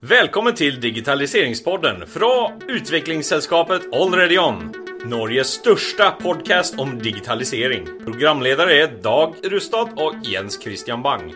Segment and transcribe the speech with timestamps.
[0.00, 2.28] Velkommen til Digitaliseringspodden fra
[2.72, 4.62] utviklingsselskapet Already On.
[5.04, 7.84] Norges største podcast om digitalisering.
[8.06, 11.26] Programledere er Dag Rustad og Jens Christian Bang.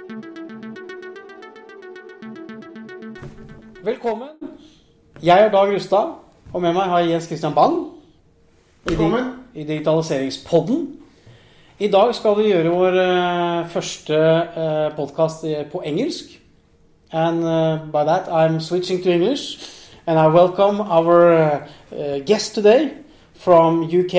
[3.84, 4.32] Velkommen.
[5.20, 6.14] Jeg er Dag Rustad,
[6.54, 7.76] og med meg har jeg Jens Christian Bang.
[7.76, 9.28] I, di Velkommen.
[9.52, 10.86] I Digitaliseringspodden.
[11.84, 14.22] I dag skal vi gjøre vår eh, første
[14.56, 16.40] uh, podkast på engelsk.
[17.12, 19.70] And uh, by that I'm switching to English.
[20.06, 22.92] And I welcome our uh, uh, guest today
[23.34, 24.14] from UK,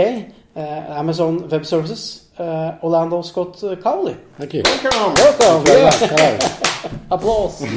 [0.56, 0.60] uh,
[1.00, 4.18] Amazon Web Services, uh, Orlando Scott uh, Cowley.
[4.38, 4.64] Thank you.
[4.66, 5.14] Welcome.
[5.14, 5.66] Welcome.
[5.66, 5.90] Hello.
[6.18, 7.02] Yeah.
[7.12, 7.66] Applause.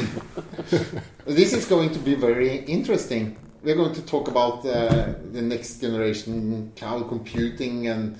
[1.25, 3.37] This is going to be very interesting.
[3.61, 8.17] We're going to talk about uh, the next generation cloud computing and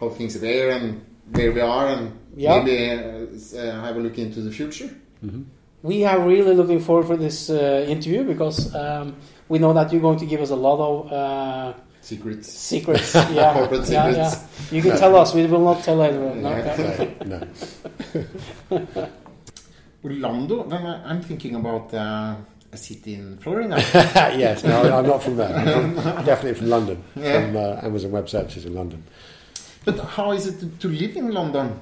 [0.00, 2.62] how things are there and where we are and Yeah.
[2.62, 4.88] maybe uh, uh, have a look into the future.
[5.86, 9.14] We are really looking forward for this uh, interview because um,
[9.48, 12.48] we know that you're going to give us a lot of uh, Secrets.
[12.52, 13.14] secrets.
[13.38, 14.34] Yeah, Corporate yeah, secrets.
[14.70, 14.76] yeah.
[14.76, 15.34] You can tell us.
[15.34, 16.42] We will not tell anyone.
[16.42, 16.74] No, Yeah.
[16.74, 17.14] okay.
[17.26, 17.40] No,
[18.70, 19.08] no.
[20.04, 22.34] Orlando, then I- I'm thinking about uh,
[22.72, 23.76] a city in Florida.
[24.38, 25.54] yes, no, I'm not from there.
[25.54, 27.40] I'm from, definitely from London, Yeah.
[27.46, 29.02] from uh, Amazon Web Services in London.
[29.84, 31.78] but how is it to, to live in London?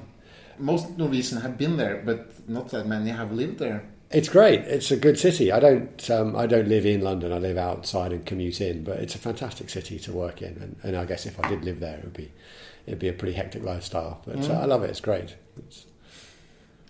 [0.57, 3.83] Most Norwegians have been there, but not that many have lived there.
[4.15, 4.61] It's great.
[4.61, 5.51] It's a good city.
[5.51, 7.33] I don't, um, I don't live in London.
[7.33, 10.53] I live outside and commute in, but it's a fantastic city to work in.
[10.61, 12.31] And, and I guess if I did live there, it would be,
[12.85, 14.21] it'd be a pretty hectic lifestyle.
[14.25, 14.61] But uh, Mm.
[14.63, 14.89] I love it.
[14.89, 15.35] It's great.
[15.59, 15.85] It's,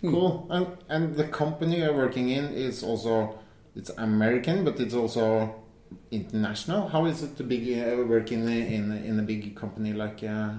[0.01, 0.45] Cool.
[0.51, 3.39] And and the company you're working in is also
[3.75, 5.55] it's American, but it's also
[6.11, 6.89] international.
[6.89, 9.93] How is it to be uh, work in a, in a- in a big company
[9.93, 10.49] like uh,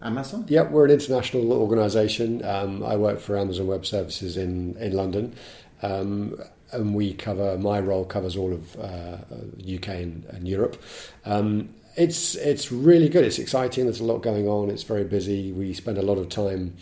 [0.00, 0.46] Amazon?
[0.48, 2.42] Yeah, we're an international organisation.
[2.42, 5.34] Um, I work for Amazon Web Services in in London,
[5.82, 6.40] um,
[6.72, 7.58] and we cover.
[7.58, 9.18] My role covers all of uh,
[9.60, 10.82] UK and, and Europe.
[11.24, 13.24] Um, it's it's really good.
[13.24, 13.84] It's exciting.
[13.84, 14.70] There's a lot going on.
[14.70, 15.52] It's very busy.
[15.52, 16.76] We spend a lot of time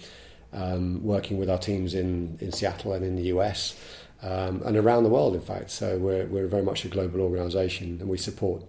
[0.52, 3.78] um, working with our teams in in Seattle and in the US.
[4.20, 5.70] Um, and around the world, in fact.
[5.70, 8.64] So we're, we're very much a global organisation, and we support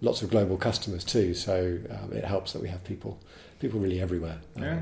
[0.00, 1.34] lots of global customers too.
[1.34, 3.18] So um, it helps that we have people
[3.58, 4.38] people really everywhere.
[4.56, 4.80] Yeah.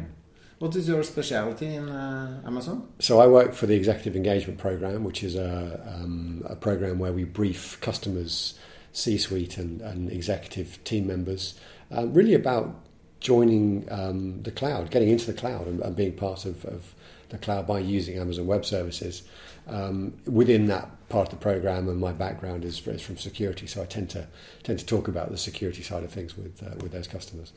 [0.60, 2.86] What is your specialty in uh, Amazon?
[2.98, 7.14] so I work for the Executive Engagement Program, which is a, um, a program where
[7.14, 8.58] we brief customers,
[8.92, 11.58] C-suite and, and executive team members,
[11.90, 12.78] um, really about
[13.20, 16.94] joining um, the cloud, getting into the cloud and, and being part of, of
[17.30, 19.22] the cloud by using Amazon Web Services.
[19.66, 23.80] Um, within that part of the program, and my background is, is from security, so
[23.80, 24.26] I tend to
[24.62, 27.52] tend to talk about the security side of things with uh, with those customers.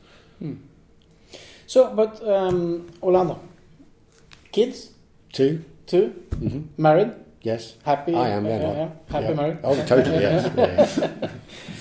[1.66, 3.40] So, but um, Orlando,
[4.52, 4.90] kids,
[5.32, 6.08] Two, two,
[6.38, 7.10] hmm married,
[7.42, 8.14] yes, happy.
[8.14, 8.44] I am.
[8.46, 8.88] Yeah, yeah, yeah.
[9.10, 9.34] happy yeah.
[9.34, 9.58] married.
[9.64, 10.20] Oh, totally.
[10.22, 10.46] Yes.
[10.56, 11.08] Yeah,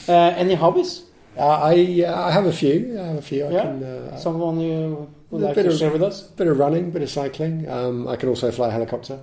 [0.08, 0.14] yeah.
[0.16, 1.04] Uh, any hobbies?
[1.38, 2.98] Uh, I uh, I have a few.
[3.00, 3.46] I have a few.
[3.46, 3.62] I Yeah?
[3.64, 6.22] can uh, Someone you would like bit to of- share with us?
[6.24, 7.70] bit of running, bit of cycling.
[7.70, 9.20] Um, I can also fly a helicopter.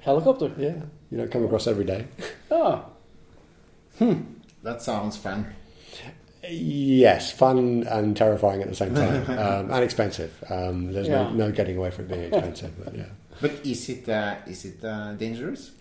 [0.00, 0.52] Helicopter.
[0.58, 0.74] Yeah,
[1.10, 2.06] you don't come across every day.
[2.50, 2.84] Ah,
[4.62, 5.46] That sounds fun.
[6.48, 10.32] Yes, fun and terrifying at the same time, um, and expensive.
[10.50, 11.24] Um, there's Yeah.
[11.24, 12.72] no, no getting away from it being expensive.
[12.84, 13.04] But yeah,
[13.40, 15.72] But is it uh, is it uh, dangerous?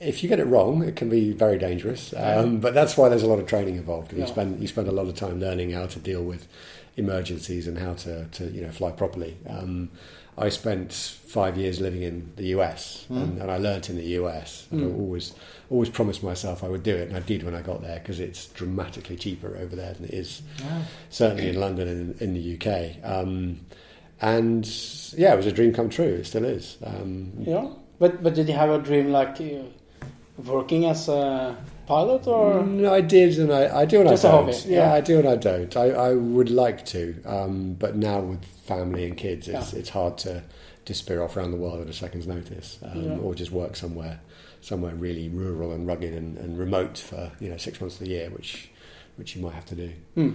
[0.00, 2.14] if you get it wrong, it can be very dangerous.
[2.16, 4.12] Um, but that's why there's a lot of training involved.
[4.12, 6.46] You spend you spend a lot of time learning how to deal with
[6.96, 9.36] emergencies and how to, to you know fly properly.
[9.48, 9.90] Um,
[10.40, 14.66] I spent five years living in the US, and, and I learnt in the US.
[14.70, 15.34] And I always
[15.70, 18.18] always promised myself I would do it, and I did when I got there because
[18.20, 20.42] it's dramatically cheaper over there than it is
[21.10, 22.96] certainly in London and in the UK.
[23.04, 23.60] Um,
[24.20, 24.66] and
[25.16, 26.04] yeah, it was a dream come true.
[26.20, 26.76] It still is.
[26.84, 27.68] Um, yeah.
[27.98, 29.64] But but did you have a dream like uh,
[30.44, 32.62] working as a pilot or?
[32.64, 34.44] No, I did, and I, I do, and Just I a don't.
[34.46, 34.78] hobby, Yeah.
[34.88, 34.94] yeah.
[34.94, 35.76] I do, and I don't.
[35.76, 38.40] I, I would like to, um, but now with
[38.70, 39.78] family and kids, it's Yeah.
[39.80, 40.42] it's hard to
[40.84, 43.18] disappear off around the world at a second's notice, um, Yeah.
[43.24, 44.16] or just work somewhere,
[44.60, 48.10] somewhere really rural and rugged and, and remote for you know six months of the
[48.16, 48.70] year, which
[49.18, 49.90] which you might have to do.
[50.14, 50.30] Hmm.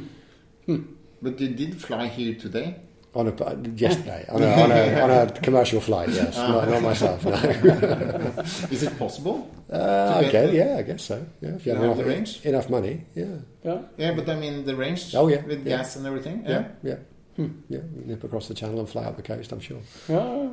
[1.21, 2.75] But you did fly here today.
[3.15, 3.33] On a
[3.77, 7.23] yesterday, on a, on a on a commercial flight, yes, not, not myself.
[7.23, 7.31] No.
[8.75, 9.49] Is it possible?
[9.71, 11.25] Uh, To get okay, the- yeah, I guess so.
[11.41, 12.45] Yeah, if you You have have enough, the range?
[12.45, 13.79] enough money, yeah, Yeah.
[13.97, 15.15] Yeah, but I mean the range.
[15.15, 15.77] Oh, yeah, with yeah.
[15.77, 16.43] gas and everything.
[16.43, 16.67] yeah, Yeah.
[16.91, 16.95] yeah,
[17.37, 17.47] yeah.
[17.69, 19.51] You nip across the channel and fly up the coast.
[19.51, 19.79] I'm sure.
[20.09, 20.49] Yeah.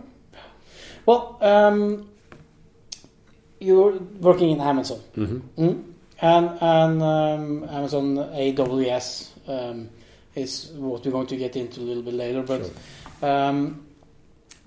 [1.07, 2.09] Well, um,
[3.61, 5.85] you're working in Amazon, hmm mm?
[6.21, 9.89] and and um, Amazon AWS um,
[10.35, 12.43] is what we're going to get into a little bit later.
[12.43, 12.71] But
[13.21, 13.31] Sure.
[13.31, 13.87] um,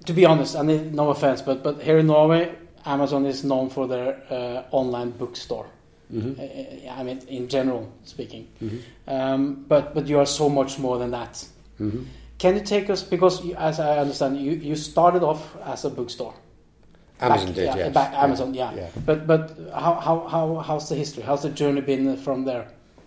[0.05, 2.53] to be honest, and it- no offense, but but here in Norway,
[2.85, 5.67] Amazon is known for their uh, online bookstore.
[6.13, 6.37] Mhm.
[6.37, 8.47] Uh, I mean, in general speaking.
[8.61, 8.79] Mhm.
[9.07, 11.45] Um, but but you are so much more than that.
[11.79, 12.05] Mhm.
[12.37, 15.89] Can you take us because, you, as I understand, you you started off as a
[15.89, 16.33] bookstore.
[17.21, 17.93] Amazon Back- did, yeah, yes.
[17.93, 18.75] back- Amazon, yeah.
[18.75, 18.89] yeah.
[19.05, 21.23] But but how how how how's the history?
[21.23, 22.63] How's the journey been from there?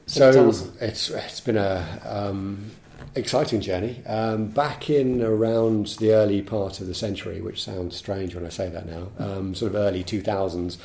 [0.07, 2.71] Can So it's it's been a um,
[3.15, 4.03] exciting journey.
[4.07, 8.49] Um, back in around the early part of the century, which sounds strange when I
[8.49, 10.79] say that now, um, sort of early two thousands.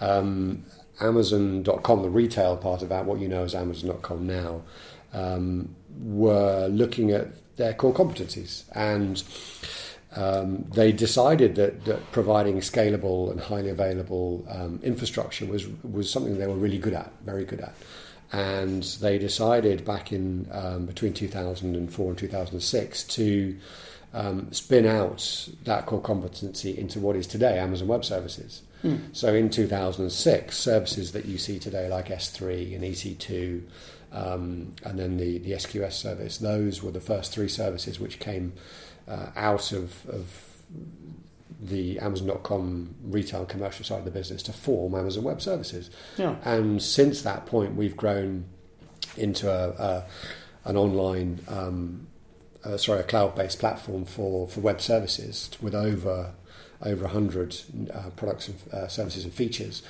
[0.00, 0.64] Um,
[1.02, 4.62] Amazon.com, the retail part of that, what you know as Amazon.com now,
[5.14, 9.22] um, were looking at their core competencies and
[10.16, 16.38] um, they decided that, that providing scalable and highly available um, infrastructure was was something
[16.38, 17.74] they were really good at, very good at.
[18.32, 23.56] And they decided back in um, between 2004 and 2006 to
[24.12, 28.62] um, spin out that core competency into what is today Amazon Web Services.
[29.12, 33.62] So in 2006, services that you see today like S3 and EC2
[34.12, 38.52] um, and then the, the SQS service, those were the first three services which came
[39.08, 40.50] uh, out of, of
[41.60, 45.90] the Amazon.com retail commercial side of the business to form Amazon Web Services.
[46.16, 46.36] Yeah.
[46.44, 48.46] And since that point, we've grown
[49.16, 50.04] into a, a
[50.64, 52.06] an online, um,
[52.64, 56.34] uh, sorry, a cloud-based platform for, for web services with over
[56.82, 57.56] over 100
[57.92, 59.82] uh, products and uh, services and features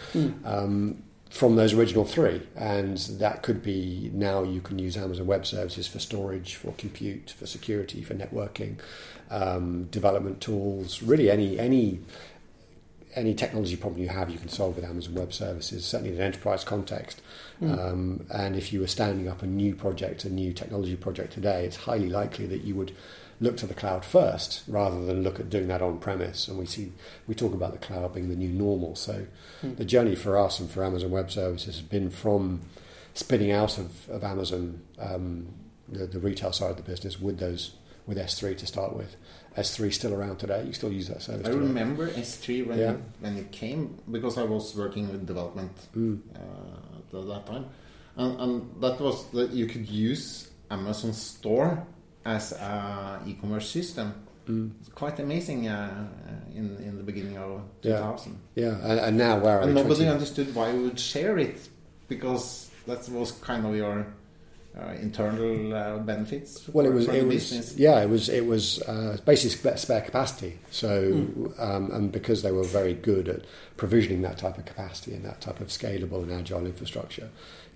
[0.45, 2.43] um, from those original three.
[2.57, 7.31] And that could be now you can use Amazon Web Services for storage, for compute,
[7.31, 8.79] for security, for networking,
[9.31, 12.01] um, development tools, really any any
[13.15, 16.23] any technology problem you have, you can solve with Amazon Web Services, certainly in an
[16.23, 17.21] enterprise context.
[17.61, 21.65] Um, and if you were standing up a new project, a new technology project today,
[21.65, 22.93] it's highly likely that you would
[23.41, 26.47] look to the cloud first rather than look at doing that on premise.
[26.49, 26.93] And we see
[27.27, 28.95] we talk about the cloud being the new normal.
[28.97, 29.27] So
[29.63, 32.61] the journey for us and for Amazon Web Services has been from
[33.15, 35.49] spinning out of, of Amazon, um,
[35.89, 37.75] the, the retail side of the business, with those
[38.07, 39.15] with S3 to start with.
[39.57, 40.65] S3 still around today.
[40.65, 41.47] You still use that service.
[41.47, 41.59] I today.
[41.61, 42.91] remember S3 when Yeah.
[42.93, 46.21] it, when it came because I was working with development Mm.
[46.35, 47.67] uh, at that time,
[48.17, 51.87] and, and that was that you could use Amazon Store
[52.25, 54.15] as a e-commerce system.
[54.49, 54.71] Mm.
[54.81, 59.39] It's quite amazing uh, uh, in in the beginning of 2000, Yeah, and, and now
[59.39, 61.69] where are and nobody 20 understood why we would share it
[62.09, 64.07] because that was kind of your
[64.79, 66.69] uh, internal uh, benefits.
[66.69, 67.07] Well, it was.
[67.07, 67.35] for It was.
[67.35, 67.77] business.
[67.77, 68.29] Yeah, it was.
[68.29, 70.59] It was uh, basically spare, capacity.
[70.71, 71.27] So,
[71.59, 73.45] um, and because they were very good at
[73.77, 77.31] provisioning that type of capacity and that type of scalable and agile infrastructure,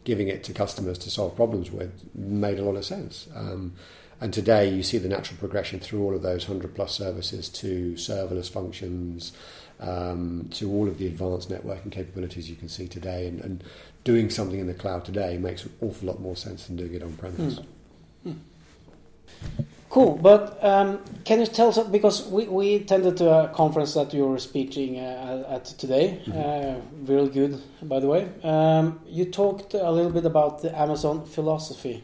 [0.05, 3.27] giving it to customers to solve problems with made a lot of sense.
[3.35, 3.75] Um,
[4.21, 7.95] and today, you see the natural progression through all of those hundred plus services to
[7.95, 9.33] serverless functions,
[9.81, 13.65] um, to all of the advanced networking capabilities you can see today, and, and
[14.05, 17.03] doing something in the cloud today makes an awful lot more sense than doing it
[17.03, 17.61] on premise.
[19.91, 24.13] Cool, but um, can you tell us because we, we attended to a conference that
[24.13, 28.29] you were speaking uh, at today, uh, real good by the way.
[28.43, 32.03] Um, you talked a little bit about the Amazon philosophy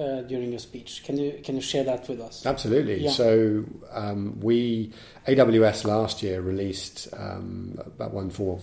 [0.00, 1.02] uh, during your speech.
[1.04, 2.46] Can you can you share that with us?
[2.46, 3.04] Absolutely.
[3.04, 3.10] Yeah.
[3.10, 4.92] So um, we
[5.28, 8.60] AWS last year released um, about one four,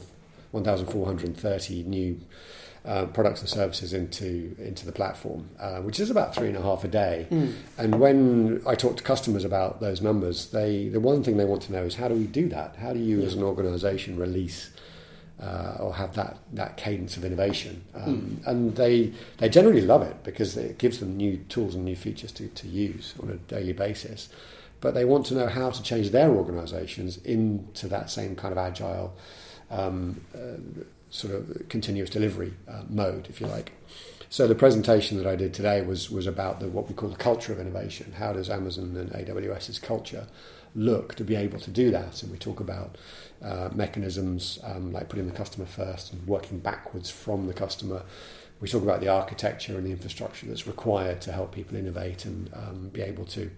[0.52, 2.20] 1,430 new
[2.86, 6.62] uh, products and services into into the platform, uh, which is about three and a
[6.62, 7.28] half a day.
[7.78, 11.62] And when I talk to customers about those numbers, they the one thing they want
[11.64, 12.78] to know is how do we do that?
[12.78, 14.72] How do you, as an organisation, release
[15.42, 17.84] uh, or have that, that cadence of innovation.
[17.94, 21.96] Um, And they, they generally love it because it gives them new tools and new
[21.96, 24.30] features to, to use on a daily basis.
[24.82, 28.58] But they want to know how to change their organizations into that same kind of
[28.58, 29.16] agile,
[29.72, 30.58] um, uh,
[31.10, 33.72] sort of continuous delivery uh, mode, if you like.
[34.30, 37.16] So the presentation that I did today was was about the what we call the
[37.16, 38.14] culture of innovation.
[38.18, 40.28] How does Amazon and AWS's culture
[40.76, 42.22] look to be able to do that?
[42.24, 42.98] And we talk about
[43.42, 48.04] uh, mechanisms um, like putting the customer first and working backwards from the customer.
[48.60, 52.50] We talk about the architecture and the infrastructure that's required to help people innovate and
[52.54, 53.52] um, be able to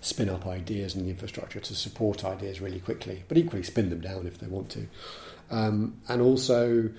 [0.00, 4.00] spin up ideas and the infrastructure to support ideas really quickly, but equally spin them
[4.00, 4.86] down if they want to.
[5.50, 6.90] Um, and also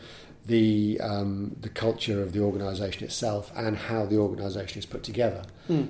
[0.48, 5.44] the um, the culture of the organisation itself and how the organisation is put together.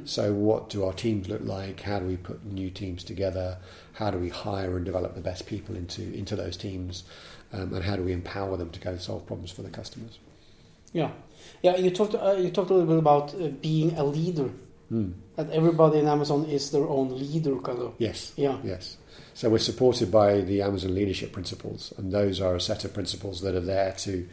[0.06, 1.82] So, what do our teams look like?
[1.82, 3.60] How do we put new teams together?
[3.94, 7.04] How do we hire and develop the best people into into those teams?
[7.54, 10.18] Um, and how do we empower them to go solve problems for the customers?
[10.92, 11.12] Yeah,
[11.62, 11.78] yeah.
[11.78, 14.50] You talked uh, you talked a little bit about uh, being a leader
[14.92, 15.14] Mm.
[15.36, 17.94] That everybody in Amazon is their own leader, kind of.
[17.98, 18.34] Yes.
[18.36, 18.58] Yeah.
[18.64, 18.98] Yes.
[19.34, 23.42] So we're supported by the Amazon leadership principles, and those are a set of principles
[23.42, 24.28] that are there to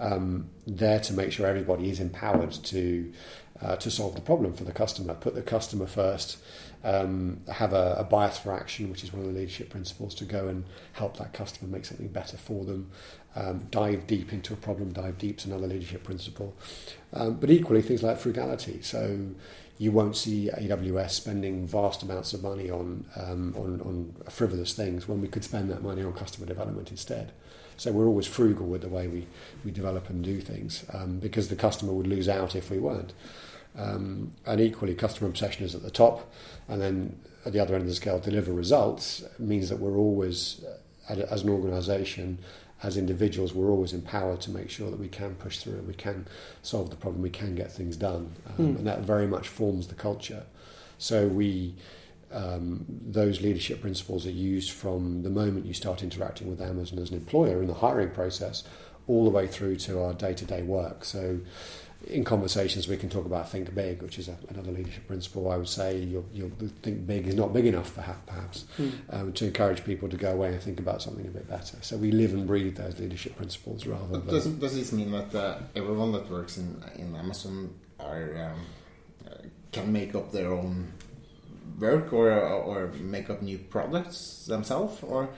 [0.00, 3.12] um, there to make sure everybody is empowered to
[3.62, 6.36] uh, to solve the problem for the customer, put the customer first,
[6.84, 10.24] um, have a, a, bias for action, which is one of the leadership principles, to
[10.24, 12.90] go and help that customer make something better for them.
[13.34, 16.54] Um, dive deep into a problem, dive deep is another leadership principle.
[17.12, 18.82] Um, but equally, things like frugality.
[18.82, 19.30] So
[19.78, 25.06] you won't see AWS spending vast amounts of money on, um, on, on frivolous things
[25.06, 27.32] when we could spend that money on customer development instead.
[27.76, 29.26] So we're always frugal with the way we,
[29.64, 33.12] we develop and do things um, because the customer would lose out if we weren't.
[33.78, 36.32] Um, and equally, customer obsession is at the top,
[36.68, 40.64] and then at the other end of the scale, deliver results means that we're always,
[41.08, 42.38] uh, as an organisation,
[42.82, 45.94] as individuals, we're always empowered to make sure that we can push through and we
[45.94, 46.26] can
[46.62, 48.76] solve the problem, we can get things done, um, mm.
[48.78, 50.44] and that very much forms the culture.
[50.98, 51.74] So we,
[52.32, 57.10] um, those leadership principles are used from the moment you start interacting with Amazon as
[57.10, 58.64] an employer in the hiring process,
[59.06, 61.04] all the way through to our day-to-day work.
[61.04, 61.40] So
[62.08, 65.50] in conversations we can talk about think big, which is a, another leadership principle.
[65.50, 66.50] I would say you'll, you'll
[66.82, 68.92] think big is not big enough, perhaps, mm.
[69.10, 71.78] um, to encourage people to go away and think about something a bit better.
[71.80, 74.34] So we live and breathe those leadership principles rather but than.
[74.34, 78.66] Does, does this mean that uh, everyone that works in in Amazon are um,
[79.26, 79.34] uh,
[79.72, 80.92] can make up their own
[81.78, 85.28] work or or make up new products themselves or?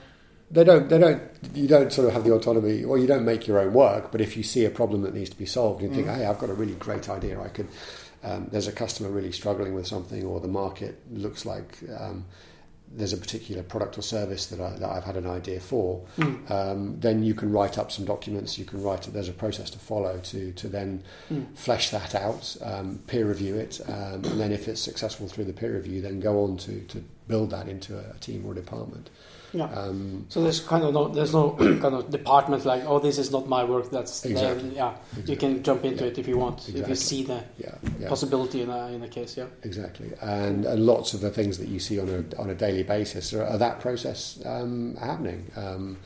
[0.51, 1.21] they don't they don't
[1.53, 4.19] you don't sort of have the autonomy or you don't make your own work but
[4.19, 5.95] if you see a problem that needs to be solved you mm.
[5.95, 7.67] think hey I've got a really great idea I could
[8.23, 12.25] um, there's a customer really struggling with something or the market looks like um,
[12.91, 16.49] there's a particular product or service that, I, that I've had an idea for, mm.
[16.49, 18.57] um, then you can write up some documents.
[18.57, 19.03] You can write.
[19.03, 21.45] There's a process to follow to to then mm.
[21.55, 25.53] flesh that out, um, peer review it, um, and then if it's successful through the
[25.53, 29.09] peer review, then go on to to build that into a, team or a department.
[29.53, 29.65] Yeah.
[29.65, 33.31] Um, so there's kind of no, there's no kind of department like, oh, this is
[33.31, 33.89] not my work.
[33.89, 34.75] That's exactly.
[34.75, 34.95] yeah.
[35.11, 35.33] Exactly.
[35.33, 36.11] You can jump into yeah.
[36.11, 36.81] it if you want, exactly.
[36.81, 37.75] if you see the yeah.
[37.99, 38.09] Yeah.
[38.09, 39.37] possibility in a, in a case.
[39.37, 39.45] Yeah.
[39.63, 40.11] Exactly.
[40.21, 43.33] And, and lots of the things that you see on a on a daily basis
[43.33, 45.51] are, are that process um, happening.
[45.55, 45.97] Um,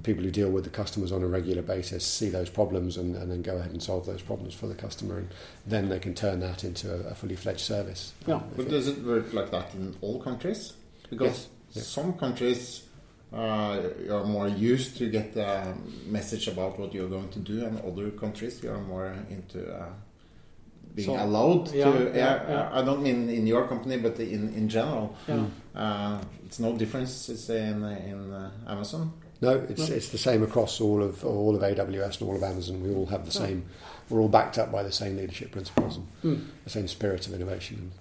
[0.00, 3.14] the people who deal with the customers on a regular basis see those problems and,
[3.16, 5.28] and, then go ahead and solve those problems for the customer, and
[5.66, 8.12] then they can turn that into a, a fully fledged service.
[8.26, 8.40] Yeah.
[8.56, 10.72] But does it work like that in all countries?
[11.08, 11.86] Because yes.
[11.86, 12.84] some countries
[13.32, 15.74] uh, you're more used to get a
[16.06, 19.88] message about what you're going to do, and other countries you are more into uh,
[20.94, 22.12] being so, allowed yeah, to.
[22.14, 25.16] Yeah, yeah, I don't mean in your company, but in in general.
[25.72, 27.28] Uh, it's no difference.
[27.28, 29.12] It's in in uh, Amazon.
[29.40, 29.94] No, it's no.
[29.96, 32.82] it's the same across all of all of AWS and all of Amazon.
[32.82, 33.64] We all have the same.
[34.08, 36.46] We're all backed up by the same leadership principles and mm.
[36.64, 37.92] the same spirit of innovation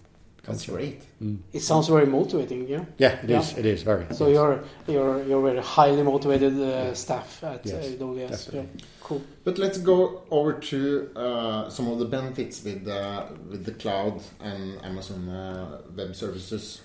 [0.50, 1.02] that's great.
[1.22, 1.40] Mm.
[1.54, 2.86] It sounds very motivating, yeah.
[2.98, 3.40] Yeah, it yeah.
[3.40, 3.58] is.
[3.58, 4.06] It is very.
[4.14, 4.36] So yes.
[4.36, 6.94] you're you're you're very highly motivated uh, yeah.
[6.94, 8.54] staff at yes, AWS.
[8.54, 8.64] Yeah.
[9.02, 9.22] Cool.
[9.44, 14.22] But let's go over to uh, some of the benefits with uh, with the cloud
[14.40, 16.82] and Amazon uh, Web Services.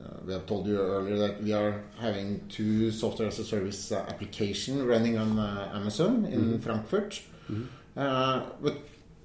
[0.00, 3.44] Uh, uh, we have told you earlier that we are having two software as a
[3.44, 5.38] service application running on
[5.74, 6.60] Amazon in mm -hmm.
[6.60, 7.22] Frankfurt.
[7.48, 8.62] Mm -hmm.
[8.62, 8.74] but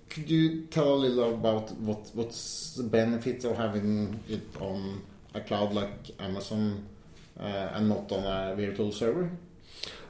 [0.09, 5.01] could you tell a little about what what's the benefits of having it on
[5.33, 6.85] a cloud like Amazon
[7.39, 9.29] uh, and not on a virtual server?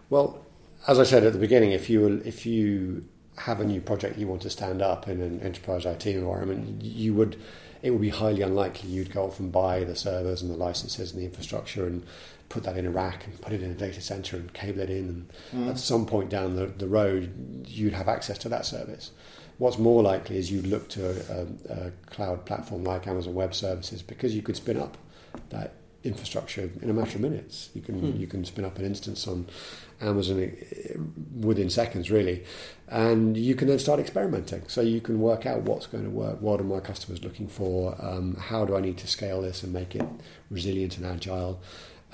[0.10, 0.46] Well,
[0.88, 3.06] as I said at the beginning, if you if you
[3.38, 7.14] have a new project you want to stand up in an enterprise IT environment, you
[7.14, 7.38] would
[7.86, 11.12] it would be highly unlikely you'd go off and buy the servers and the licenses
[11.12, 12.04] and the infrastructure and
[12.50, 14.90] put that in a rack and put it in a data center and cable it
[14.90, 15.70] in and mm.
[15.70, 19.12] at some point down the, the road you'd have access to that service.
[19.60, 24.02] What's more likely is you'd look to a, a, cloud platform like Amazon Web Services
[24.02, 24.98] because you could spin up
[25.50, 25.76] that
[26.06, 27.70] infrastructure in a matter of minutes.
[27.74, 28.20] You can hmm.
[28.20, 29.48] you can spin up an instance on
[30.02, 30.98] Amazon eh,
[31.40, 32.44] within seconds, really,
[32.88, 34.64] and you can then start experimenting.
[34.68, 36.42] So you can work out what's going to work.
[36.42, 37.96] What are my customers looking for?
[38.00, 40.06] Um, how do I need to scale this and make it
[40.50, 41.62] resilient and agile?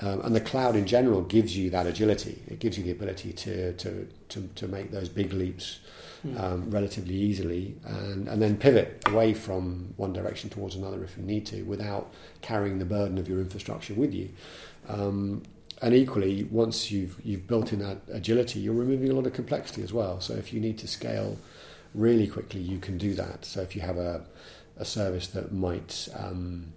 [0.00, 2.42] Um, and the cloud in general gives you that agility.
[2.48, 5.80] It gives you the ability to to to, to make those big leaps
[6.22, 6.38] Hmm.
[6.38, 11.24] um, relatively easily and, and then pivot away from one direction towards another if you
[11.24, 12.12] need to without
[12.42, 14.28] carrying the burden of your infrastructure with you.
[14.88, 15.42] Um,
[15.80, 19.82] and equally, once you've you've built in that agility, you're removing a lot of complexity
[19.82, 20.20] as well.
[20.20, 21.38] So if you need to scale
[21.92, 23.44] really quickly, you can do that.
[23.44, 24.24] So if you have a
[24.76, 26.72] a service that might um,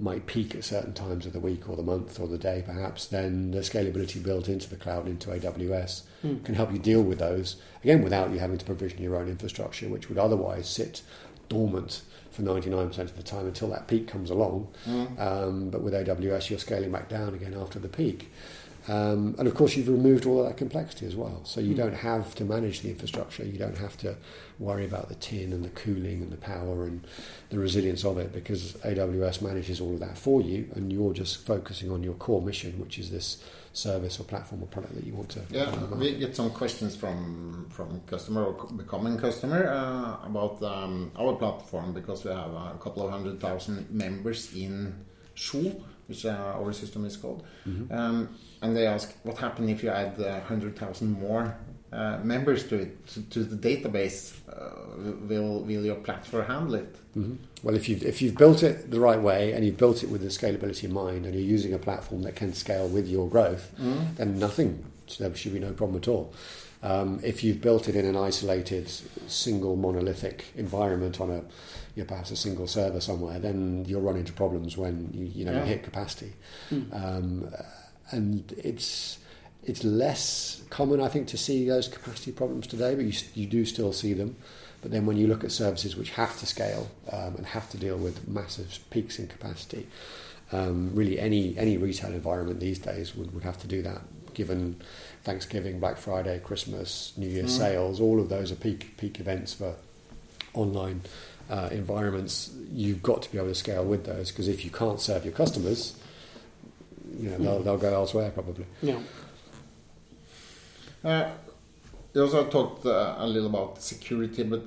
[0.00, 3.06] might peak at certain times of the week or the month or the day, perhaps,
[3.06, 6.44] then the scalability built into the cloud, into AWS, mm.
[6.44, 9.88] can help you deal with those, again, without you having to provision your own infrastructure,
[9.88, 11.02] which would otherwise sit
[11.48, 14.68] dormant for 99% of the time until that peak comes along.
[14.86, 15.20] Mm.
[15.20, 18.30] Um, but with AWS, you're scaling back down again after the peak.
[18.88, 21.42] Um, and of course, you've removed all of that complexity as well.
[21.44, 23.44] So you don't have to manage the infrastructure.
[23.44, 24.16] You don't have to
[24.58, 27.06] worry about the tin and the cooling and the power and
[27.50, 31.46] the resilience of it because AWS manages all of that for you, and you're just
[31.46, 35.14] focusing on your core mission, which is this service or platform or product that you
[35.14, 35.40] want to.
[35.50, 41.34] Yeah, we get some questions from from customer or becoming customer uh, about um, our
[41.36, 44.94] platform because we have a couple of hundred thousand members in
[45.34, 45.80] Shu,
[46.10, 47.42] which uh, our system is called.
[47.66, 47.90] Mhm.
[47.90, 48.28] Um,
[48.62, 51.56] and they ask, what happens if you add uh, hundred thousand more
[51.92, 54.32] uh, members to it to, to the database?
[54.48, 56.92] Uh, will will your platform handle it?
[57.16, 57.36] Mhm.
[57.62, 60.20] Well, if you've if you've built it the right way and you've built it with
[60.22, 63.64] the scalability in mind, and you're using a platform that can scale with your growth,
[63.80, 64.16] Mm.
[64.16, 64.70] then nothing
[65.18, 66.32] there should be no problem at all.
[66.82, 68.88] Um, if you've built it in an isolated,
[69.28, 71.42] single monolithic environment on a
[71.94, 75.44] you know, perhaps a single server somewhere, then you'll run into problems when you you
[75.44, 75.60] know Yeah.
[75.60, 76.32] you hit capacity,
[76.70, 76.94] Mm.
[76.94, 77.54] um,
[78.10, 79.18] and it's
[79.62, 83.66] it's less common, I think, to see those capacity problems today, but you, you do
[83.66, 84.36] still see them.
[84.80, 87.76] But then when you look at services which have to scale um, and have to
[87.76, 89.86] deal with massive peaks in capacity,
[90.52, 94.00] um, really any any retail environment these days would, would have to do that.
[94.32, 94.76] Given
[95.24, 97.48] Thanksgiving, Black Friday, Christmas, New Year Mm.
[97.50, 99.74] sales, all of those are peak peak events for
[100.54, 101.02] online
[101.50, 102.50] uh, environments.
[102.72, 105.34] You've got to be able to scale with those because if you can't serve your
[105.34, 105.94] customers,
[107.18, 107.64] you know they'll, Mm.
[107.64, 108.66] they'll go elsewhere probably.
[108.82, 109.00] Yeah.
[111.04, 111.30] Uh,
[112.14, 114.62] you also talked uh, a little about security, but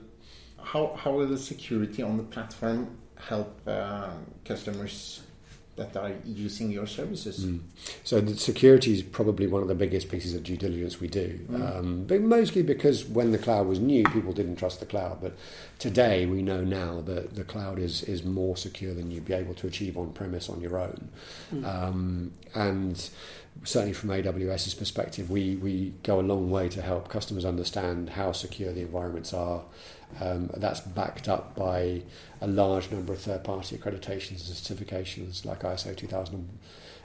[0.62, 4.10] how how will the security on the platform help uh,
[4.46, 5.22] customers
[5.76, 7.46] that are using your services?
[7.46, 7.62] Mm.
[8.04, 11.40] So the security is probably one of the biggest pieces of due diligence we do,
[11.50, 11.78] Mm.
[11.78, 15.20] um, but mostly because when the cloud was new, people didn't trust the cloud.
[15.22, 15.34] But
[15.80, 19.56] today, we know now that the cloud is is more secure than you'd be able
[19.56, 21.10] to achieve on premise on your own.
[21.54, 21.66] Mm.
[21.66, 23.10] Um, and
[23.64, 28.32] certainly from AWS's perspective, we, we go a long way to help customers understand how
[28.32, 29.64] secure the environments are.
[30.20, 32.04] Um, that's backed up by
[32.42, 36.50] a large number of third-party accreditations and certifications like ISO 2000,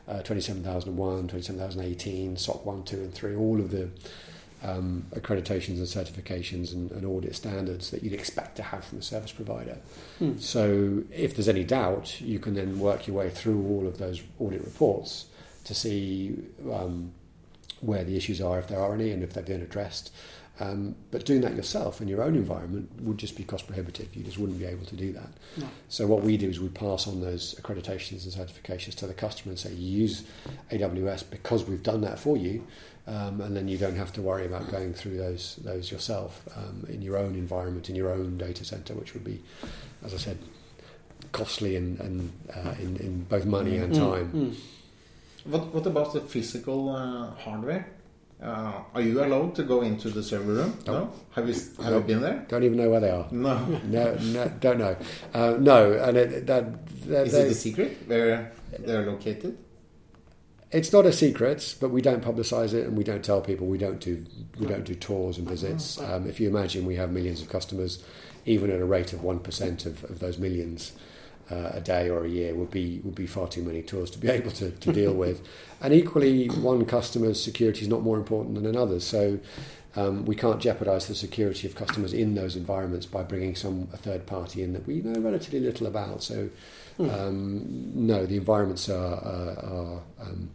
[0.08, 3.88] uh, 27001, 27018, SOC 1, 2 and 3, all of the
[4.62, 9.02] um, accreditations and certifications and, and audit standards that you'd expect to have from a
[9.02, 9.78] service provider.
[10.20, 10.40] Mm.
[10.40, 14.20] So if there's any doubt, you can then work your way through all of those
[14.38, 15.26] audit reports
[15.68, 16.34] to see
[16.72, 17.12] um,
[17.80, 20.10] where the issues are, if there are any, and if they've been addressed.
[20.60, 24.08] Um, but doing that yourself in your own environment would just be cost prohibitive.
[24.16, 25.28] You just wouldn't be able to do that.
[25.56, 25.68] No.
[25.88, 29.50] So what we do is we pass on those accreditations and certifications to the customer
[29.52, 30.24] and say, you use
[30.72, 32.66] AWS because we've done that for you,
[33.06, 36.84] um, and then you don't have to worry about going through those those yourself um,
[36.88, 39.40] in your own environment, in your own data center, which would be,
[40.04, 40.38] as I said,
[41.30, 44.32] costly and, and uh, in, in both money and Mm, time.
[44.32, 44.56] mm.
[45.44, 47.86] What what about the physical uh, hardware?
[48.40, 50.78] Uh, are you allowed to go into the server room?
[50.86, 50.92] No.
[50.92, 51.12] No.
[51.32, 52.44] Have you have you been there?
[52.48, 53.26] Don't even know where they are.
[53.32, 53.58] No.
[53.84, 54.96] No, no don't know.
[55.34, 59.58] Uh, no, and it, that, that Is they- it a secret where they're located?
[60.70, 63.66] It's not a secret, but we don't publicise it and we don't tell people.
[63.66, 64.24] We don't do
[64.60, 65.98] we don't do tours and visits.
[65.98, 68.04] Um, if you imagine we have millions of customers,
[68.44, 70.92] even at a rate of one percent of, of those millions
[71.50, 74.18] uh, a day or a year would be would be far too many tours to
[74.18, 75.46] be able to, to deal with.
[75.80, 79.04] And equally, one customer's security is not more important than another's.
[79.04, 79.38] So.
[79.96, 83.96] Um, we can't jeopardise the security of customers in those environments by bringing some a
[83.96, 86.22] third party in that we know relatively little about.
[86.22, 86.50] So,
[87.00, 90.50] um, no, the environments are, are, are um,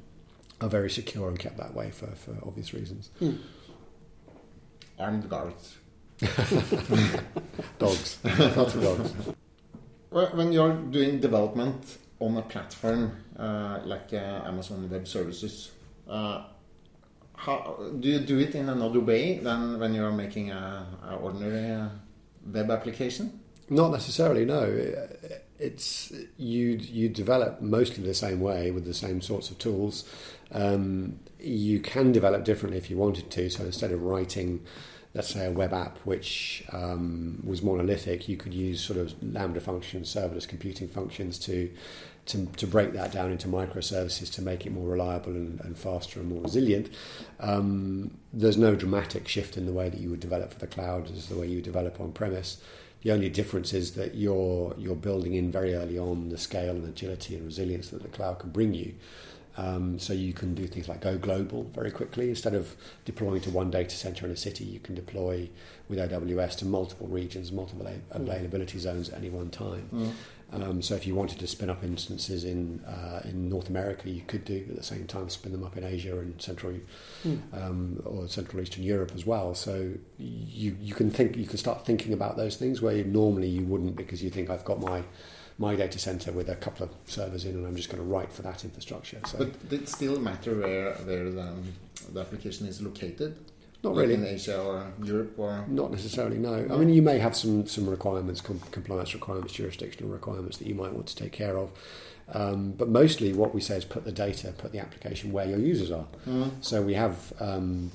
[0.61, 3.09] are very secure and kept that way for, for obvious reasons.
[3.21, 3.39] Mm.
[4.97, 5.77] Armed guards.
[7.79, 9.13] Dogs, lots of dogs.
[10.13, 15.71] When you're doing development on a platform uh, like uh, Amazon Web Services,
[16.07, 16.43] uh,
[17.35, 21.71] how do you do it in another way than when you're making a, a ordinary
[21.71, 21.89] uh,
[22.45, 23.39] web application?
[23.71, 24.45] Not necessarily.
[24.45, 24.65] No,
[25.57, 26.77] it's you.
[26.77, 30.07] You develop mostly the same way with the same sorts of tools.
[30.51, 33.49] Um, you can develop differently if you wanted to.
[33.49, 34.63] So instead of writing,
[35.13, 39.59] let's say, a web app which um, was monolithic, you could use sort of lambda
[39.59, 41.69] functions, serverless computing functions to
[42.25, 46.21] to, to break that down into microservices to make it more reliable and, and faster
[46.21, 46.89] and more resilient.
[47.41, 51.11] Um, there's no dramatic shift in the way that you would develop for the cloud
[51.11, 52.61] as the way you develop on premise.
[53.01, 56.87] The only difference is that you're you're building in very early on the scale and
[56.87, 58.93] agility and resilience that the cloud can bring you.
[59.55, 62.29] Um, so you can do things like go global very quickly.
[62.29, 65.47] Instead of deploying to one data center in a city, you can deploy
[65.89, 70.13] with AWS to multiple regions, multiple a- availability zones at any one time.
[70.51, 74.21] Um, so if you wanted to spin up instances in uh, in North America, you
[74.27, 76.73] could do at the same time spin them up in Asia and Central
[77.53, 79.55] um, or Central Eastern Europe as well.
[79.55, 83.47] So you you can think you can start thinking about those things where you, normally
[83.47, 85.03] you wouldn't because you think I've got my
[85.57, 88.31] my data center with a couple of servers in and I'm just going to write
[88.31, 89.19] for that infrastructure.
[89.27, 91.53] So But it still matter where where the,
[92.11, 93.37] the application is located.
[93.83, 94.13] Not Like really.
[94.15, 95.65] in Asia or Europe or.
[95.67, 96.53] Not necessarily, no.
[96.53, 100.73] I mean, you may have some some requirements, com- compliance requirements, jurisdictional requirements that you
[100.75, 101.69] might want to take care of.
[102.29, 105.59] Um, but mostly, what we say is put the data, put the application where your
[105.59, 106.07] users are.
[106.61, 107.91] So we have um,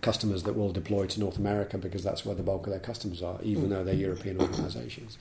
[0.00, 3.22] customers that will deploy to North America because that's where the bulk of their customers
[3.22, 5.18] are, even though they're European organisations.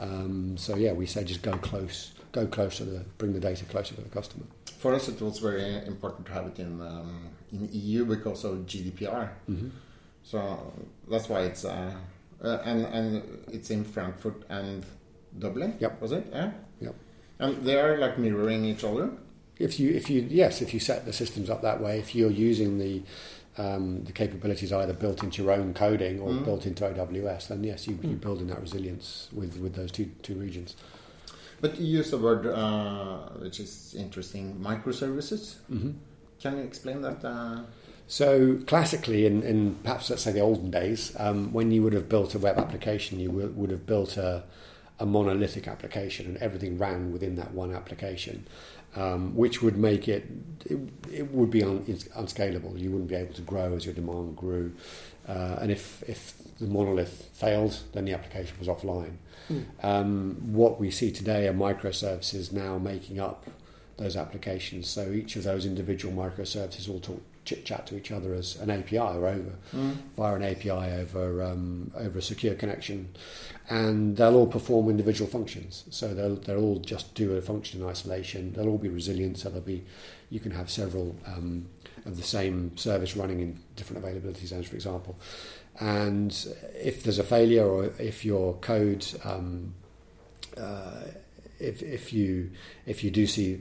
[0.00, 3.64] Um, so yeah, we say just go close, go close to the, bring the data
[3.64, 4.44] closer to the customer.
[4.78, 8.66] For us, it was very important to have it in um, in EU because of
[8.66, 9.30] GDPR.
[9.48, 9.68] Mm-hmm.
[10.22, 10.72] So
[11.08, 11.94] that's why it's uh,
[12.42, 14.84] uh, and and it's in Frankfurt and
[15.38, 15.76] Dublin.
[15.80, 16.00] Yep.
[16.02, 16.26] Was it?
[16.30, 16.50] Yeah.
[16.80, 16.94] Yep.
[17.38, 19.10] And they are like mirroring each other.
[19.58, 22.30] If you, if you, yes, if you set the systems up that way, if you're
[22.30, 23.02] using the
[23.58, 27.64] um, the capabilities are either built into your own coding or built into AWS, then
[27.64, 30.76] yes, you, you're building that resilience with, with those two two regions.
[31.60, 35.56] But you use a word uh, which is interesting: microservices.
[35.72, 35.92] Mm-hmm.
[36.40, 37.24] Can you explain that?
[37.24, 37.62] Uh,
[38.08, 42.08] So classically, in, in perhaps let's say the olden days, um, when you would have
[42.08, 44.44] built a web application, you would, would have built a,
[45.00, 48.46] a monolithic application, and everything ran within that one application,
[48.96, 50.24] um, which would make it
[50.64, 50.78] it,
[51.12, 52.76] it would be un, it's unscalable.
[52.76, 54.72] You wouldn't be able to grow as your demand grew,
[55.28, 59.16] uh, and if if the monolith failed, then the application was offline.
[59.82, 63.46] Um, what we see today are microservices now making up
[63.96, 64.88] those applications.
[64.88, 68.70] So each of those individual microservices all talk chit chat to each other as an
[68.70, 69.52] API or over
[70.16, 73.08] via an API over um, over a secure connection,
[73.70, 75.84] and they'll all perform individual functions.
[75.90, 78.52] So they'll they'll all just do a function in isolation.
[78.52, 79.38] They'll all be resilient.
[79.38, 79.84] So they'll be
[80.28, 81.66] you can have several um,
[82.04, 85.16] of the same service running in different availability zones, for example.
[85.78, 86.32] And
[86.74, 89.74] if there's a failure or if your code um,
[90.56, 91.04] uh,
[91.58, 92.50] if if you
[92.86, 93.60] if you do see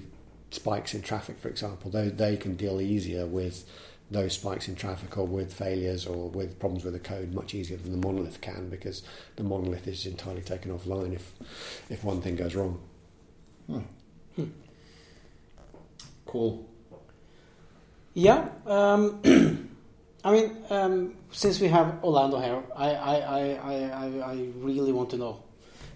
[0.56, 3.66] spikes in traffic, for example, they they can deal easier with
[4.12, 7.76] those spikes in traffic or with failures or with problems with the code much easier
[7.78, 9.02] than the monolith can because
[9.36, 11.34] the monolith is entirely taken offline if
[11.90, 12.80] if one thing goes wrong.
[16.26, 16.66] cool.
[18.14, 18.50] Yeah.
[18.66, 19.22] Um,
[20.24, 23.74] I mean, um, since we have Orlando here, I, I, I, I,
[24.06, 25.44] I- I really want to know.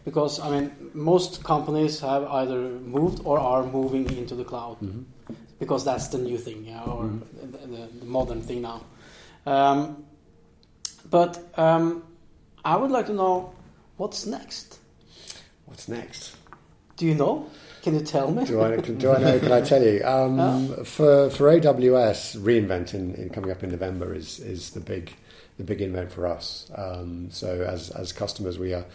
[0.10, 2.58] Because, I mean, most companies have either
[2.98, 4.78] moved or are moving into the cloud.
[5.60, 8.82] Because that's the new thing, yeah, or the, the, the modern thing now.
[9.46, 10.04] Um,
[11.12, 12.02] but um,
[12.66, 13.54] I would like to know
[13.98, 14.80] what's next.
[15.66, 16.36] What's next?
[16.98, 17.48] Do you know?
[17.84, 18.46] Can you tell me?
[18.46, 19.40] Do I, do I know?
[19.40, 20.02] Can I tell you?
[20.06, 25.14] Um, for for AWS reInvent in, in coming up in November is is the big
[25.58, 26.72] the big event for us.
[26.76, 28.86] Um, so as as customers, we are.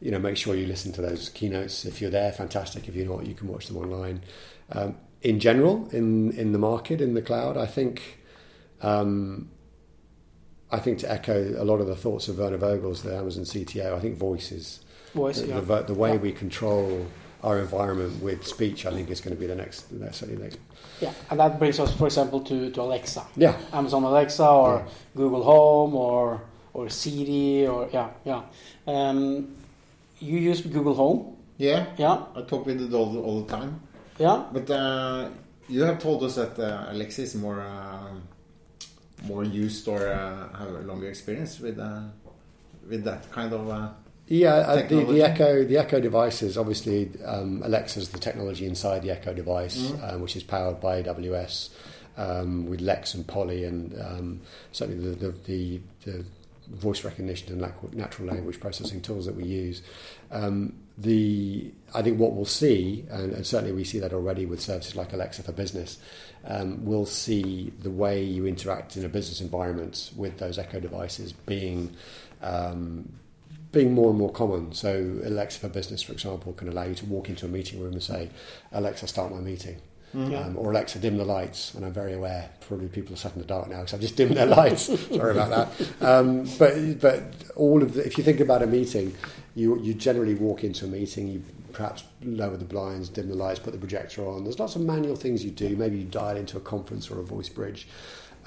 [0.00, 1.84] You know, make sure you listen to those keynotes.
[1.86, 2.86] If you're there, fantastic.
[2.88, 4.22] If you're not, you can watch them online.
[4.70, 8.18] Um, in general, in in the market, in the cloud, I think
[8.82, 9.48] um,
[10.70, 13.94] I think to echo a lot of the thoughts of Werner Vogels, the Amazon CTO,
[13.96, 14.80] I think voice is
[15.14, 15.60] Voice, the, yeah.
[15.60, 16.16] the, the way Yeah.
[16.16, 17.06] we control
[17.42, 18.84] our environment with speech.
[18.84, 20.58] I think is going to be the next, the next, certainly the next.
[21.00, 23.24] Yeah, and that brings us, for example, to, to Alexa.
[23.36, 24.92] Yeah, Amazon Alexa or Yeah.
[25.16, 26.42] Google Home or
[26.74, 28.42] or Siri or yeah yeah.
[28.86, 29.56] Um,
[30.18, 31.86] you use Google Home, Yeah.
[31.96, 33.80] yeah I talk with it all, all the time.
[34.18, 34.44] yeah.
[34.52, 35.28] But uh,
[35.68, 38.14] you have told us that uh, Alexa is more uh,
[39.24, 42.02] more used or uh, have a longer experience with uh,
[42.88, 43.68] with that kind of.
[43.68, 43.88] Uh,
[44.28, 44.54] yeah.
[44.54, 46.58] Uh, the, the Echo, the Echo devices.
[46.58, 50.04] Obviously, um, Alexa's the technology inside the Echo device, Mm-hmm.
[50.14, 51.70] um, which is powered by AWS
[52.16, 54.40] um, with Lex and Polly, and um,
[54.72, 56.24] certainly the the, the, the
[56.68, 59.82] voice recognition and natural language processing tools that we use.
[60.30, 64.60] Um, the I think what we'll see, and, and certainly we see that already with
[64.60, 65.98] services like Alexa for Business,
[66.44, 71.32] um, we'll see the way you interact in a business environment with those Echo devices
[71.32, 71.94] being
[72.42, 73.12] um,
[73.72, 74.72] being more and more common.
[74.72, 77.92] So Alexa for Business, for example, can allow you to walk into a meeting room
[77.92, 78.30] and say,
[78.72, 79.80] "Alexa, start my meeting."
[80.16, 80.40] Yeah.
[80.40, 81.74] Um, or Alexa, dim the lights.
[81.74, 84.16] And I'm very aware, probably people are sat in the dark now because I've just
[84.16, 84.84] dimmed their lights.
[85.08, 86.02] Sorry about that.
[86.02, 87.22] Um, but but
[87.54, 89.14] all of the, if you think about a meeting,
[89.54, 93.58] you you generally walk into a meeting, you perhaps lower the blinds, dim the lights,
[93.58, 94.44] put the projector on.
[94.44, 95.76] There's lots of manual things you do.
[95.76, 97.86] Maybe you dial into a conference or a voice bridge.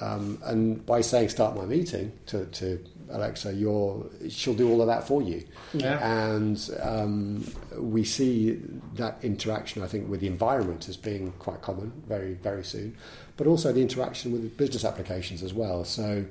[0.01, 4.87] Um, and by saying start my meeting to, to Alexa, you're, she'll do all of
[4.87, 5.43] that for you.
[5.73, 5.97] Yeah.
[6.31, 7.45] And um,
[7.77, 8.61] we see
[8.95, 12.95] that interaction, I think, with the environment as being quite common very, very soon,
[13.37, 15.83] but also the interaction with business applications as well.
[15.83, 16.25] So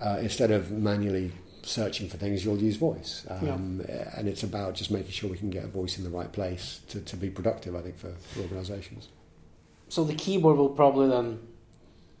[0.00, 3.26] uh, instead of manually searching for things, you'll use voice.
[3.28, 3.82] Um,
[4.14, 6.80] And it's about just making sure we can get a voice in the right place
[6.88, 9.08] to, to be productive, I think, for, for organisations.
[9.88, 11.40] So the keyboard will probably then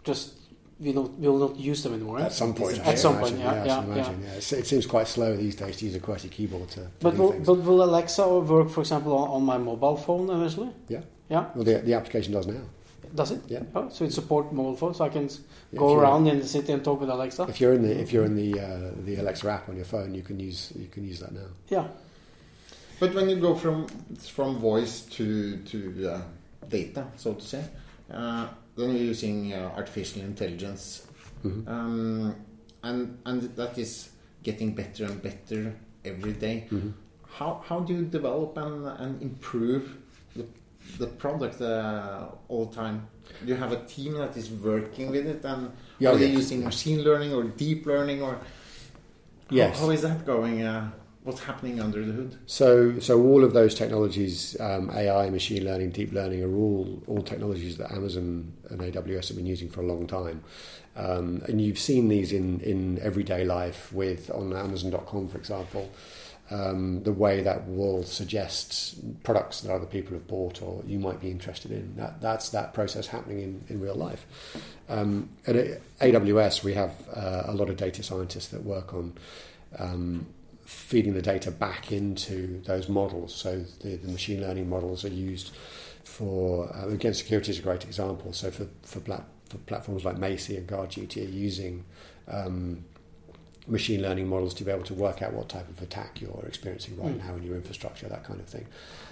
[0.04, 0.34] just
[0.80, 2.20] we don't we will not use them anymore.
[2.20, 4.28] At some point, At I some imagine, point, yeah, I yeah, imagine, yeah.
[4.30, 7.14] It's- It seems quite slow these days to use a QWERTY keyboard to, to But
[7.16, 7.46] do will, things.
[7.46, 10.70] but will Alexa work, for example, on, on my mobile phone eventually?
[10.88, 11.02] Yeah.
[11.28, 11.44] Yeah.
[11.54, 12.62] Well, the, the application does now.
[13.14, 13.40] Does it?
[13.48, 13.62] Yeah.
[13.74, 15.28] Oh, so it support mobile phones, so I can
[15.72, 17.46] Yeah, go around in the city and talk with Alexa.
[17.48, 20.14] If you're in the if you're in the uh, the Alexa app on your phone,
[20.14, 21.48] you can use you can use that now.
[21.68, 21.88] Yeah.
[23.00, 23.86] But when you go from
[24.36, 26.20] from voice to to uh,
[26.68, 27.64] data, so to say,
[28.12, 28.46] uh,
[28.80, 31.06] then you're using uh, artificial intelligence,
[31.44, 31.68] Mhm.
[31.68, 32.34] um,
[32.82, 34.10] and and that is
[34.42, 36.66] getting better and better every day.
[36.70, 36.92] Mhm.
[37.38, 39.84] How how do you develop and and improve
[40.36, 40.44] the
[40.98, 42.98] the product uh, all the time?
[43.44, 46.64] Do you have a team that is working with it, and Yeah, are they using
[46.64, 49.78] machine learning or deep learning, or how- Yes.
[49.80, 50.62] how is that going?
[50.62, 50.90] Uh,
[51.22, 52.36] what's happening under the hood?
[52.46, 57.22] So, so all of those technologies, um, AI, machine learning, deep learning, are all all
[57.22, 60.42] technologies that Amazon and AWS have been using for a long time.
[60.96, 65.90] Um, and you've seen these in, in everyday life with on Amazon.com, for example.
[66.52, 71.20] Um, the way that will suggest products that other people have bought or you might
[71.20, 71.94] be interested in.
[71.94, 74.26] That, that's that process happening in, in real life.
[74.88, 75.54] Um, at
[76.00, 79.12] AWS, we have uh, a lot of data scientists that work on
[79.78, 80.26] um,
[80.70, 83.34] feeding the data back into those models.
[83.34, 85.50] So the, the machine learning models are used
[86.04, 88.32] for, uh, again, security is a great example.
[88.32, 91.84] So for, for, plat- for platforms like Macie and GuardDuty are using
[92.28, 92.84] um,
[93.66, 96.96] machine learning models to be able to work out what type of attack you're experiencing
[96.96, 97.26] right Mm.
[97.26, 98.66] now in your infrastructure, that kind of thing.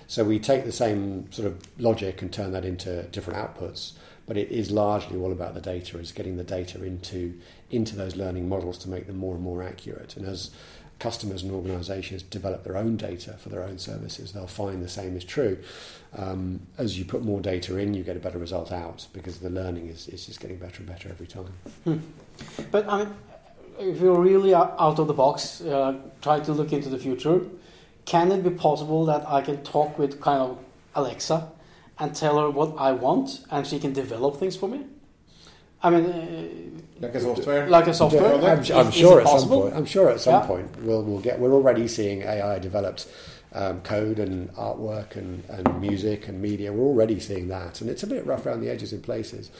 [0.07, 3.93] So we take the same sort of logic and turn that into different outputs,
[4.27, 7.35] but it is largely all about the data, is getting the data into
[7.71, 10.17] into those learning models to make them more and more accurate.
[10.17, 10.51] And as
[10.99, 15.17] customers and organisations develop their own data for their own services, they'll find the same
[15.17, 15.59] is true.
[16.17, 19.51] Um, as you put more data in, you get a better result out because the
[19.51, 21.53] learning is, is just getting better and better every time.
[22.71, 23.15] But I mean,
[23.79, 27.43] if you're really out of the box, uh, try to look into the future.
[28.05, 30.59] Can it be possible that I can talk with kind of
[30.95, 31.49] Alexa
[31.99, 34.87] and tell her what I want, and she can develop things for me?
[35.83, 37.65] I mean, Like a software?
[37.67, 38.35] uh, like a software.
[38.35, 39.75] I'm, I'm Is- sure is it at some point.
[39.75, 40.47] I'm sure at some Yeah.
[40.47, 41.39] point we'll we'll get.
[41.39, 43.07] We're already seeing AI developed
[43.53, 46.73] um, code and artwork and, and music and media.
[46.73, 49.51] We're already seeing that, and it's a bit rough around the edges in places.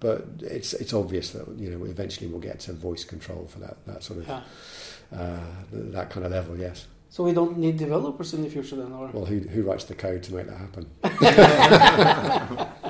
[0.00, 3.76] But it's it's obvious that you know eventually we'll get to voice control for that
[3.86, 4.40] that sort of Yeah.
[5.16, 5.38] uh,
[5.72, 6.56] that kind of level.
[6.58, 6.86] Yes.
[7.10, 9.94] So we don't need developers in the future then, or Well, who who writes the
[9.94, 10.86] code to make that happen?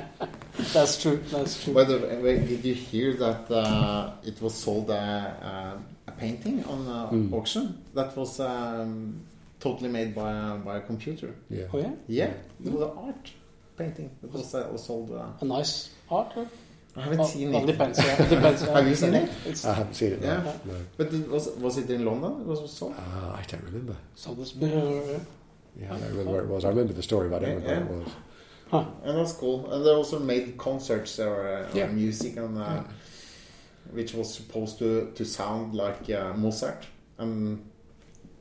[0.73, 1.17] that's true.
[1.31, 1.73] That's true.
[1.73, 6.63] By the way, did you hear that uh, it was sold a, a, a painting
[6.65, 7.33] on uh, Mm.
[7.33, 9.21] auction that was um,
[9.59, 11.33] totally made by a, by a computer?
[11.49, 11.65] Yeah.
[11.73, 12.33] Oh yeah, Yeah,
[12.65, 13.31] it was an art
[13.77, 15.11] painting that was, uh, was sold.
[15.11, 16.31] Uh, a nice art.
[16.35, 16.47] Or?
[16.95, 17.97] I haven't Oh, seen well, it, depends.
[17.99, 18.61] Yeah, it depends.
[18.63, 19.29] Have you seen it?
[19.45, 20.21] It's I haven't seen it.
[20.21, 20.27] No.
[20.27, 20.43] Yeah.
[20.65, 20.73] no.
[20.97, 22.41] but it was was it in London?
[22.41, 22.95] It was sold.
[22.97, 23.95] Uh, I don't remember.
[24.15, 24.51] so this.
[24.61, 25.19] Uh,
[25.79, 26.65] Yeah, I don't remember where it was.
[26.65, 28.13] I remember the story, but I don't Yeah, remember where it was.
[28.71, 28.85] Huh.
[29.03, 29.71] And that's cool.
[29.71, 31.85] And they also made concerts or, uh, Yeah.
[31.85, 32.83] or music, and uh, Yeah.
[33.93, 36.85] which was supposed to to sound like uh, Mozart.
[37.17, 37.59] And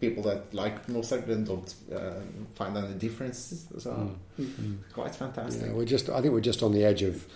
[0.00, 2.20] people that like Mozart then don't uh,
[2.54, 3.66] find any differences.
[3.78, 4.46] So Mm.
[4.46, 4.76] Mm.
[4.94, 5.66] quite fantastic.
[5.66, 6.08] Yeah, we're just.
[6.08, 7.26] I think we're just on the edge of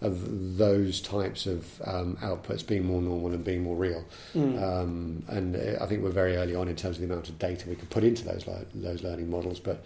[0.00, 0.14] of
[0.58, 4.04] those types of um, outputs being more normal and being more real.
[4.34, 4.62] Mm.
[4.62, 7.38] Um, and uh, I think we're very early on in terms of the amount of
[7.40, 9.58] data we can put into those li- those learning models.
[9.58, 9.84] But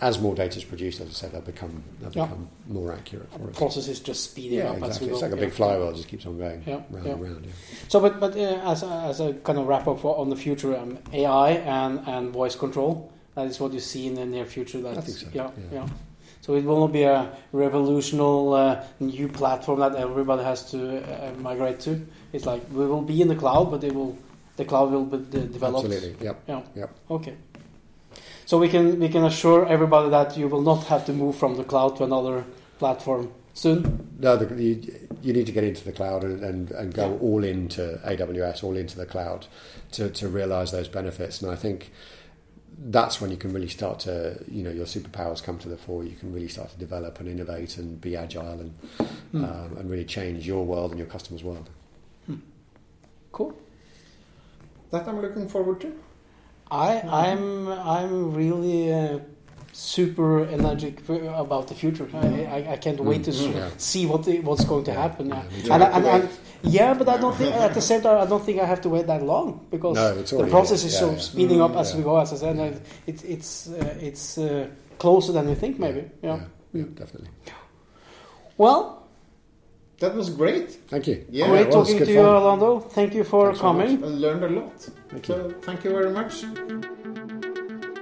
[0.00, 2.24] as more data is produced, as I said, they'll become they'll Yeah.
[2.26, 3.56] become more accurate for the us.
[3.56, 5.08] process is just speeding Yeah, up as we exactly.
[5.08, 5.12] go.
[5.14, 5.40] It's like a Yeah.
[5.40, 7.12] big flywheel; it just keeps on going Yeah, round yeah.
[7.12, 7.44] and round.
[7.46, 7.52] Yeah.
[7.88, 10.36] So, but but uh, as a, as a kind of wrap up for, on the
[10.36, 13.10] future, um, AI and and voice control.
[13.34, 14.80] That is what you see in the near future.
[14.80, 15.80] That's, I think so, Yeah, yeah.
[15.82, 15.88] yeah.
[16.40, 21.32] So it will not be a revolutionary uh, new platform that everybody has to uh,
[21.40, 22.00] migrate to.
[22.32, 24.16] It's like we will be in the cloud, but it will
[24.56, 25.84] the cloud will be de- developed.
[25.84, 26.24] Absolutely.
[26.24, 26.42] Yep.
[26.48, 26.62] Yeah.
[26.74, 26.90] Yep.
[27.10, 27.34] Okay.
[28.46, 31.56] So we can we can assure everybody that you will not have to move from
[31.56, 32.44] the cloud to another
[32.78, 34.08] platform soon.
[34.20, 37.18] No, the, you, you need to get into the cloud and, and, and go Yeah.
[37.20, 39.46] all into AWS, all into the cloud
[39.92, 41.42] to, to realize those benefits.
[41.42, 41.90] And I think
[42.78, 46.04] that's when you can really start to, you know, your superpowers come to the fore.
[46.04, 48.74] You can really start to develop and innovate and be agile and
[49.34, 51.68] um, and really change your world and your customers' world.
[53.32, 53.54] Cool.
[54.92, 55.92] That I'm looking forward to.
[56.70, 59.18] I I'm I'm really uh,
[59.72, 62.08] super energetic about the future.
[62.14, 63.68] I, I, I can't wait to Yeah.
[63.76, 65.28] see what the, what's going to happen.
[65.28, 65.42] Yeah,
[65.74, 66.28] and, and, and,
[66.62, 68.88] yeah, but I don't think at the same time I don't think I have to
[68.88, 71.98] wait that long because No, the process is Yeah, so speeding up as Yeah.
[71.98, 72.16] we go.
[72.18, 74.66] As I said, and it, it's uh, it's uh,
[74.98, 75.78] closer than we think.
[75.78, 76.10] Maybe.
[76.22, 76.36] Yeah.
[76.36, 77.30] yeah, yeah, definitely.
[78.56, 79.05] Well,
[79.98, 80.78] That was great.
[80.90, 81.24] Thank you.
[81.30, 82.26] Yeah, great talking to you, fun.
[82.26, 82.80] Orlando.
[82.80, 84.04] Thank you for Thanks so coming.
[84.04, 84.88] I learned a lot.
[85.10, 86.44] Thank so thank you very much.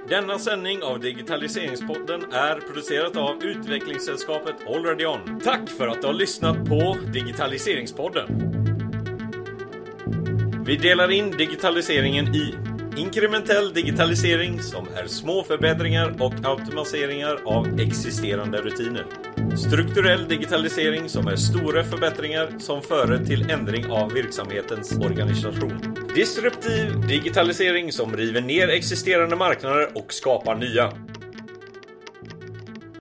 [0.09, 5.39] Denna sändning av Digitaliseringspodden är producerat av utvecklingssällskapet Already On.
[5.43, 8.27] Tack för att du har lyssnat på Digitaliseringspodden.
[10.65, 12.55] Vi delar in digitaliseringen i
[12.97, 19.05] inkrementell digitalisering som är små förbättringar och automatiseringar av existerande rutiner.
[19.53, 25.95] Strukturell digitalisering som är stora förbättringar som före till ändring av verksamhetens organisation.
[26.15, 30.91] Disruptiv digitalisering som river ner existerande marknader och skapar nya.